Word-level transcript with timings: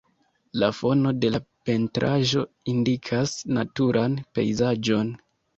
La 0.61 0.67
fono 0.77 1.11
de 1.25 1.29
la 1.35 1.41
pentraĵo 1.69 2.43
indikas 2.73 3.37
naturan 3.59 4.21
pejzaĝon. 4.39 5.17